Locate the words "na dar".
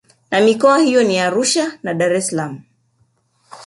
1.83-2.13